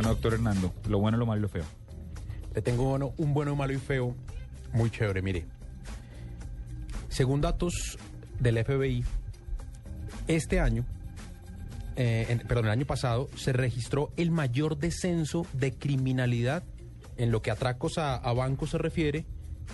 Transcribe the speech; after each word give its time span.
Bueno, 0.00 0.14
doctor 0.14 0.32
Hernando, 0.32 0.72
lo 0.88 0.98
bueno, 0.98 1.18
lo 1.18 1.26
malo 1.26 1.40
y 1.40 1.42
lo 1.42 1.48
feo. 1.50 1.64
Le 2.54 2.62
tengo 2.62 2.94
uno, 2.94 3.12
un 3.18 3.34
bueno, 3.34 3.54
malo 3.54 3.74
y 3.74 3.76
feo 3.76 4.16
muy 4.72 4.90
chévere. 4.90 5.20
Mire, 5.20 5.44
según 7.10 7.42
datos 7.42 7.98
del 8.38 8.56
FBI, 8.64 9.04
este 10.26 10.58
año, 10.58 10.86
eh, 11.96 12.26
en- 12.30 12.38
perdón, 12.38 12.64
el 12.66 12.70
año 12.70 12.86
pasado, 12.86 13.28
se 13.36 13.52
registró 13.52 14.10
el 14.16 14.30
mayor 14.30 14.78
descenso 14.78 15.46
de 15.52 15.72
criminalidad 15.74 16.62
en 17.18 17.30
lo 17.30 17.42
que 17.42 17.50
atracos 17.50 17.98
a, 17.98 18.14
a 18.16 18.32
bancos 18.32 18.70
se 18.70 18.78
refiere 18.78 19.26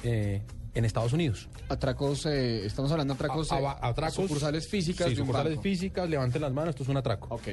eh, 0.02 0.42
en 0.74 0.84
Estados 0.84 1.12
Unidos. 1.12 1.48
Atracos, 1.68 2.26
eh, 2.26 2.66
estamos 2.66 2.90
hablando 2.90 3.14
de 3.14 3.18
atracos, 3.18 3.52
A- 3.52 3.60
eh, 3.60 3.66
a- 3.66 3.88
atracos 3.90 4.14
sucursales 4.16 4.68
físicas 4.68 5.06
Sí, 5.08 5.14
de 5.14 5.20
un 5.20 5.26
sucursales 5.28 5.52
banco. 5.52 5.62
físicas, 5.62 6.10
levanten 6.10 6.42
las 6.42 6.52
manos, 6.52 6.70
esto 6.70 6.82
es 6.82 6.88
un 6.88 6.96
atraco. 6.96 7.32
Ok, 7.32 7.48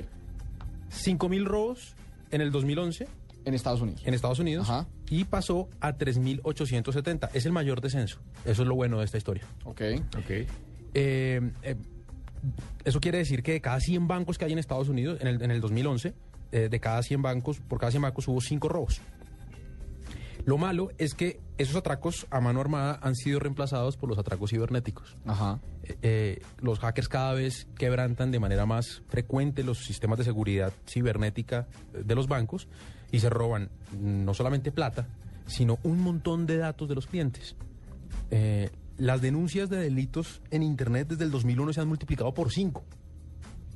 5 0.89 1.29
mil 1.29 1.45
robos 1.45 1.93
en 2.33 2.41
el 2.41 2.51
2011 2.51 3.07
en 3.45 3.53
Estados 3.53 3.81
Unidos. 3.81 4.01
en 4.05 4.13
Estados 4.13 4.39
Unidos 4.39 4.69
Ajá. 4.69 4.87
y 5.09 5.25
pasó 5.25 5.69
a 5.81 5.93
3.870. 5.97 7.29
Es 7.33 7.45
el 7.45 7.51
mayor 7.51 7.81
descenso. 7.81 8.19
Eso 8.45 8.61
es 8.63 8.67
lo 8.67 8.75
bueno 8.75 8.99
de 8.99 9.05
esta 9.05 9.17
historia. 9.17 9.43
Ok, 9.65 9.81
Ok. 10.17 10.29
Eh, 10.95 11.41
eh, 11.63 11.75
eso 12.85 12.99
quiere 12.99 13.17
decir 13.19 13.41
que 13.43 13.53
de 13.53 13.61
cada 13.61 13.79
100 13.79 14.07
bancos 14.07 14.37
que 14.37 14.45
hay 14.45 14.51
en 14.53 14.59
Estados 14.59 14.89
Unidos, 14.89 15.19
en 15.21 15.27
el, 15.27 15.41
en 15.41 15.51
el 15.51 15.61
2011, 15.61 16.13
eh, 16.51 16.67
de 16.69 16.79
cada 16.79 17.01
100 17.01 17.21
bancos, 17.21 17.59
por 17.59 17.79
cada 17.79 17.91
100 17.91 18.03
bancos 18.03 18.27
hubo 18.27 18.39
5 18.41 18.69
robos. 18.69 19.01
Lo 20.45 20.57
malo 20.57 20.89
es 20.97 21.13
que 21.13 21.39
esos 21.57 21.75
atracos 21.75 22.27
a 22.29 22.41
mano 22.41 22.59
armada 22.59 22.99
han 23.01 23.15
sido 23.15 23.39
reemplazados 23.39 23.95
por 23.97 24.09
los 24.09 24.17
atracos 24.17 24.49
cibernéticos. 24.49 25.17
ajá. 25.25 25.59
Eh, 25.83 25.97
eh, 26.01 26.41
los 26.61 26.79
hackers 26.79 27.09
cada 27.09 27.33
vez 27.33 27.67
quebrantan 27.77 28.31
de 28.31 28.39
manera 28.39 28.65
más 28.65 29.01
frecuente 29.09 29.63
los 29.63 29.79
sistemas 29.83 30.17
de 30.17 30.23
seguridad 30.23 30.71
cibernética 30.87 31.67
eh, 31.93 32.03
de 32.05 32.15
los 32.15 32.29
bancos 32.29 32.69
y 33.11 33.19
se 33.19 33.29
roban 33.29 33.69
mm, 33.91 34.23
no 34.23 34.33
solamente 34.33 34.71
plata, 34.71 35.07
sino 35.45 35.79
un 35.83 35.99
montón 35.99 36.45
de 36.45 36.57
datos 36.57 36.89
de 36.89 36.95
los 36.95 37.07
clientes. 37.07 37.55
Eh, 38.31 38.69
las 38.97 39.21
denuncias 39.21 39.69
de 39.69 39.77
delitos 39.77 40.41
en 40.51 40.63
Internet 40.63 41.09
desde 41.09 41.23
el 41.23 41.31
2001 41.31 41.73
se 41.73 41.81
han 41.81 41.87
multiplicado 41.87 42.33
por 42.33 42.51
5 42.51 42.83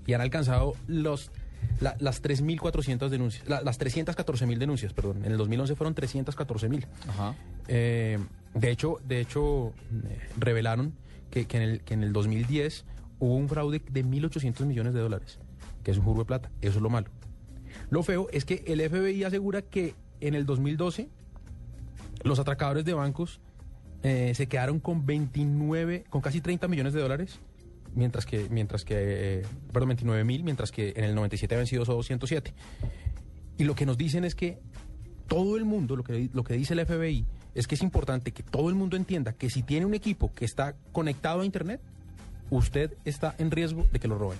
y 0.05 0.13
han 0.13 0.21
alcanzado 0.21 0.73
los, 0.87 1.31
la- 1.79 1.95
las 1.99 2.21
3.400 2.21 3.09
denuncias, 3.09 3.47
la- 3.47 3.61
las 3.61 3.77
314.000 3.79 4.57
denuncias, 4.59 4.93
perdón. 4.93 5.23
En 5.25 5.31
el 5.31 5.37
2011 5.37 5.75
fueron 5.75 5.93
314.000. 5.95 6.85
Ajá. 7.09 7.35
Eh, 7.67 8.17
de 8.53 8.71
hecho, 8.71 8.97
de 9.07 9.19
hecho 9.21 9.73
eh, 10.07 10.19
revelaron 10.37 10.93
que, 11.31 11.45
que 11.45 11.57
en 11.57 11.63
el, 11.63 11.81
que 11.81 11.93
en 11.93 12.03
el 12.03 12.13
2010 12.13 12.85
hubo 13.19 13.35
un 13.35 13.49
fraude 13.49 13.81
de 13.91 14.05
1.800 14.05 14.65
millones 14.65 14.93
de 14.93 14.99
dólares, 15.01 15.39
que 15.83 15.91
es 15.91 15.97
un 15.97 16.03
juro 16.05 16.19
de 16.19 16.25
plata. 16.25 16.49
Eso 16.61 16.77
es 16.77 16.81
lo 16.81 16.89
malo. 16.89 17.07
Lo 17.89 18.01
feo 18.03 18.27
es 18.31 18.45
que 18.45 18.63
el 18.67 18.81
FBI 18.81 19.23
asegura 19.23 19.61
que 19.61 19.93
en 20.21 20.33
el 20.33 20.45
2012 20.45 21.09
los 22.23 22.39
atracadores 22.39 22.85
de 22.85 22.93
bancos 22.93 23.39
eh, 24.03 24.33
se 24.35 24.47
quedaron 24.47 24.79
con 24.79 25.05
29, 25.05 26.05
con 26.09 26.21
casi 26.21 26.41
30 26.41 26.67
millones 26.67 26.93
de 26.93 27.01
dólares, 27.01 27.39
mientras 27.97 28.25
que, 28.25 28.47
mientras 28.49 28.85
que, 28.85 28.95
eh, 29.39 29.45
perdón, 29.73 29.89
29 29.89 30.23
mil, 30.23 30.43
mientras 30.43 30.71
que 30.71 30.93
en 30.95 31.03
el 31.03 31.15
97 31.15 31.55
habían 31.55 31.67
sido 31.67 31.83
solo 31.83 32.03
107. 32.03 32.53
Y 33.57 33.63
lo 33.63 33.75
que 33.75 33.85
nos 33.85 33.97
dicen 33.97 34.23
es 34.23 34.35
que 34.35 34.59
todo 35.27 35.57
el 35.57 35.65
mundo, 35.65 35.95
lo 35.95 36.03
que, 36.03 36.29
lo 36.31 36.43
que 36.43 36.53
dice 36.53 36.73
el 36.73 36.85
FBI, 36.85 37.25
es 37.55 37.67
que 37.67 37.75
es 37.75 37.81
importante 37.81 38.31
que 38.31 38.43
todo 38.43 38.69
el 38.69 38.75
mundo 38.75 38.95
entienda 38.95 39.33
que 39.33 39.49
si 39.49 39.63
tiene 39.63 39.85
un 39.85 39.95
equipo 39.95 40.33
que 40.33 40.45
está 40.45 40.75
conectado 40.91 41.41
a 41.41 41.45
Internet, 41.45 41.81
usted 42.51 42.95
está 43.03 43.35
en 43.39 43.51
riesgo 43.51 43.87
de 43.91 43.99
que 43.99 44.07
lo 44.07 44.17
roben. 44.17 44.37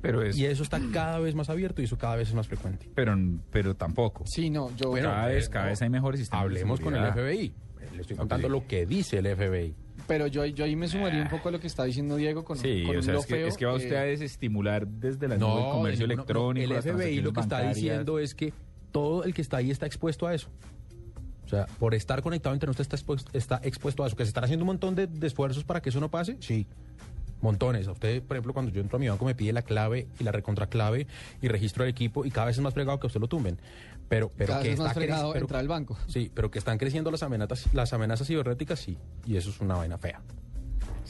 Pero 0.00 0.22
es. 0.22 0.36
Y 0.36 0.46
eso 0.46 0.62
está 0.62 0.80
cada 0.92 1.18
vez 1.18 1.34
más 1.34 1.50
abierto 1.50 1.80
y 1.80 1.84
eso 1.84 1.98
cada 1.98 2.16
vez 2.16 2.28
es 2.28 2.34
más 2.34 2.48
frecuente. 2.48 2.88
Pero, 2.94 3.16
pero 3.50 3.74
tampoco. 3.74 4.24
Sí, 4.26 4.50
no, 4.50 4.74
yo... 4.76 4.90
Bueno, 4.90 5.10
cada 5.10 5.26
vez, 5.26 5.48
cada 5.48 5.64
no. 5.66 5.70
vez 5.70 5.82
hay 5.82 5.90
mejores 5.90 6.20
sistemas. 6.20 6.44
Hablemos 6.44 6.80
con 6.80 6.96
el. 6.96 7.12
FBI. 7.12 7.54
Le 7.94 8.02
estoy 8.02 8.16
contando 8.16 8.48
lo 8.48 8.66
que 8.66 8.86
dice 8.86 9.18
el 9.18 9.26
FBI. 9.26 9.74
Pero 10.08 10.26
yo, 10.26 10.44
yo 10.46 10.64
ahí 10.64 10.74
me 10.74 10.88
sumaría 10.88 11.22
un 11.22 11.28
poco 11.28 11.48
a 11.48 11.52
lo 11.52 11.60
que 11.60 11.66
está 11.66 11.84
diciendo 11.84 12.16
Diego 12.16 12.44
con, 12.44 12.56
Sí, 12.58 12.82
con 12.84 12.96
o 12.96 13.02
sea, 13.02 13.14
lo 13.14 13.20
es 13.20 13.26
que, 13.26 13.34
feo, 13.34 13.46
es 13.46 13.56
que 13.56 13.66
va 13.66 13.72
eh, 13.72 13.76
usted 13.76 13.94
a 13.96 14.02
desestimular 14.02 14.86
desde 14.86 15.28
la 15.28 15.36
nube 15.36 15.64
el 15.64 15.70
comercio 15.70 16.04
electrónico. 16.04 16.68
no, 16.68 16.74
el 16.76 16.82
FBI 16.82 17.20
lo 17.20 17.32
que 17.32 17.40
está 17.40 17.56
bancarias. 17.56 17.76
diciendo 17.76 18.18
es 18.18 18.34
que 18.34 18.52
todo 18.90 19.24
el 19.24 19.32
que 19.32 19.42
está 19.42 19.58
ahí 19.58 19.70
está 19.70 19.86
expuesto 19.86 20.26
a 20.26 20.34
eso. 20.34 20.48
O 21.44 21.48
sea, 21.48 21.66
por 21.78 21.94
estar 21.94 22.22
conectado 22.22 22.52
a 22.52 22.56
Internet 22.56 22.72
usted 22.72 22.82
está 22.82 22.96
expuesto, 22.96 23.30
está 23.32 23.60
expuesto 23.62 24.02
a 24.02 24.06
eso. 24.06 24.16
¿Que 24.16 24.24
se 24.24 24.28
están 24.28 24.44
haciendo 24.44 24.64
un 24.64 24.68
montón 24.68 24.94
de, 24.94 25.06
de 25.06 25.26
esfuerzos 25.26 25.64
para 25.64 25.80
que 25.82 25.90
eso 25.90 26.00
no 26.00 26.10
pase? 26.10 26.36
Sí. 26.40 26.66
Montones. 27.42 27.86
A 27.88 27.92
usted, 27.92 28.22
por 28.22 28.36
ejemplo, 28.36 28.52
cuando 28.54 28.72
yo 28.72 28.80
entro 28.80 28.96
a 28.96 29.00
mi 29.00 29.08
banco 29.08 29.24
me 29.24 29.34
pide 29.34 29.52
la 29.52 29.62
clave 29.62 30.06
y 30.18 30.24
la 30.24 30.32
recontraclave 30.32 31.06
y 31.42 31.48
registro 31.48 31.84
el 31.84 31.90
equipo 31.90 32.24
y 32.24 32.30
cada 32.30 32.46
vez 32.46 32.56
es 32.56 32.62
más 32.62 32.72
fregado 32.72 32.98
que 32.98 33.06
a 33.06 33.08
usted 33.08 33.20
lo 33.20 33.28
tumben. 33.28 33.58
Pero, 34.08 34.30
pero 34.36 34.48
cada 34.48 34.62
que 34.62 34.68
vez 34.68 34.74
es 34.74 34.80
más 34.80 34.88
está 34.90 35.00
creci- 35.00 35.04
fregado 35.04 35.32
pero- 35.32 35.44
entrar 35.44 35.60
al 35.60 35.68
banco. 35.68 35.98
Sí, 36.06 36.30
pero 36.34 36.50
que 36.50 36.58
están 36.58 36.78
creciendo 36.78 37.10
las 37.10 37.22
amenazas, 37.22 37.72
las 37.74 37.92
amenazas 37.92 38.26
cibernéticas, 38.26 38.78
sí. 38.80 38.96
Y 39.26 39.36
eso 39.36 39.50
es 39.50 39.60
una 39.60 39.74
vaina 39.76 39.98
fea. 39.98 40.20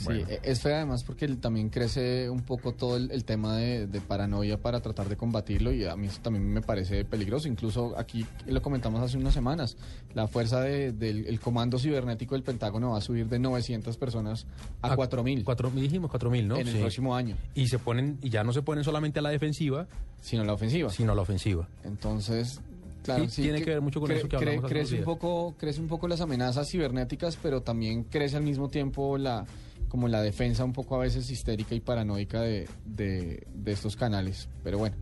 Sí, 0.03 0.07
Bueno. 0.07 0.27
e- 0.29 0.41
es 0.43 0.61
feo 0.61 0.75
además 0.77 1.05
porque 1.05 1.25
el- 1.25 1.39
también 1.39 1.69
crece 1.71 2.29
un 2.29 2.43
poco 2.43 2.73
todo 2.73 2.97
el, 2.97 3.11
el 3.11 3.25
tema 3.25 3.57
de, 3.57 3.87
de 3.87 4.01
paranoia 4.01 4.59
para 4.61 4.81
tratar 4.81 5.09
de 5.09 5.17
combatirlo 5.17 5.73
y 5.73 5.85
a 5.85 5.97
mí 5.97 6.09
eso 6.09 6.21
también 6.23 6.45
me 6.53 6.61
parece 6.61 7.05
peligroso. 7.05 7.49
Incluso 7.49 7.97
aquí 7.99 8.27
lo 8.47 8.61
comentamos 8.63 9.01
hace 9.01 9.17
unas 9.19 9.35
semanas, 9.35 9.77
la 10.15 10.27
fuerza 10.29 10.61
de- 10.61 10.93
del 10.93 11.27
el 11.27 11.41
comando 11.41 11.79
cibernético 11.79 12.35
del 12.35 12.43
Pentágono 12.45 12.91
va 12.91 12.99
a 12.99 13.01
subir 13.01 13.29
de 13.29 13.39
900 13.39 13.97
personas 13.97 14.47
a 14.83 14.95
4.000 14.97 15.45
Cuatro 15.45 15.71
mil 15.71 15.83
dijimos, 15.83 16.11
cuatro 16.11 16.31
mil, 16.31 16.47
¿no? 16.49 16.57
en 16.57 16.67
el 16.69 16.75
Sí. 16.75 16.81
próximo 16.81 17.15
año, 17.17 17.37
Y 17.55 17.69
se 17.69 17.79
ponen, 17.79 18.19
y 18.23 18.31
ya 18.31 18.45
no 18.45 18.53
se 18.53 18.63
ponen 18.63 18.85
solamente 18.85 19.19
a 19.21 19.23
la 19.23 19.31
defensiva, 19.31 19.87
sino 20.21 20.45
la 20.45 20.53
ofensiva. 20.53 20.91
sino 20.91 21.13
a 21.13 21.15
la 21.15 21.23
ofensiva. 21.23 21.69
Entonces, 21.85 22.61
claro, 23.05 23.29
Sí, 23.29 23.43
tiene 23.43 23.63
que 23.63 23.71
ver 23.71 23.81
mucho 23.81 24.01
con 24.01 24.11
eso 24.11 24.29
que 24.29 24.37
hablamos 24.37 24.65
crece 24.71 24.99
un 24.99 25.05
poco, 25.05 25.55
crece 25.59 25.81
un 25.81 25.89
poco 25.89 26.09
las 26.09 26.21
amenazas 26.21 26.69
cibernéticas, 26.71 27.37
pero 27.43 27.61
también 27.63 28.05
crece 28.05 28.37
al 28.37 28.43
mismo 28.45 28.69
tiempo 28.69 29.19
la 29.19 29.45
como 29.93 30.09
la 30.09 30.23
defensa 30.23 30.65
un 30.65 30.73
poco 30.73 30.97
a 30.97 31.01
veces 31.01 31.29
histérica 31.29 31.75
y 31.75 31.81
paranoica 31.81 32.41
de, 32.41 32.67
de, 32.87 33.47
estos 33.67 33.95
canales. 33.95 34.49
Pero 34.65 34.79
bueno, 34.79 34.97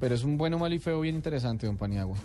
pero 0.00 0.14
es 0.14 0.22
un 0.22 0.36
bueno, 0.36 0.58
malo 0.58 0.74
y 0.74 0.78
feo 0.78 1.00
bien 1.00 1.14
interesante, 1.14 1.66
don 1.66 1.78
Paniagua. 1.78 2.18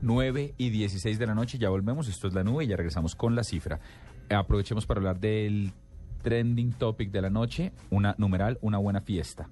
9 0.00 0.54
y 0.58 0.70
16 0.70 1.20
de 1.20 1.26
la 1.28 1.36
noche, 1.36 1.58
ya 1.58 1.68
volvemos, 1.68 2.08
esto 2.08 2.26
es 2.26 2.34
la 2.34 2.42
nube 2.42 2.64
y 2.64 2.66
ya 2.66 2.76
regresamos 2.76 3.14
con 3.14 3.36
la 3.36 3.44
cifra. 3.44 3.78
Aprovechemos 4.30 4.84
para 4.84 4.98
hablar 4.98 5.20
del 5.20 5.72
trending 6.22 6.72
topic 6.72 7.12
de 7.12 7.22
la 7.22 7.30
noche, 7.30 7.70
una 7.90 8.16
numeral, 8.18 8.58
una 8.60 8.78
buena 8.78 9.00
fiesta. 9.00 9.48